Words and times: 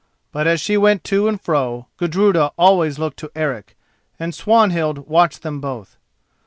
But 0.31 0.47
as 0.47 0.59
she 0.59 0.77
went 0.77 1.03
to 1.03 1.27
and 1.27 1.39
fro, 1.39 1.85
Gudruda 1.97 2.53
always 2.57 2.97
looked 2.97 3.23
at 3.23 3.29
Eric, 3.35 3.77
and 4.19 4.33
Swanhild 4.33 5.07
watched 5.07 5.43
them 5.43 5.61
both. 5.61 5.95